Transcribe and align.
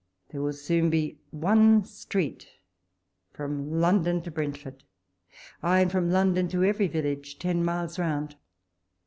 There 0.29 0.41
will 0.41 0.51
soon 0.53 0.89
be 0.89 1.19
one 1.29 1.85
street 1.85 2.47
from 3.33 3.69
London 3.79 4.23
to 4.23 4.31
Brentford; 4.31 4.83
ay, 5.61 5.81
and 5.81 5.91
from 5.91 6.09
Lon 6.09 6.33
don 6.33 6.47
to 6.47 6.63
every 6.63 6.87
village 6.87 7.37
ten 7.37 7.63
miles 7.63 7.99
round 7.99 8.35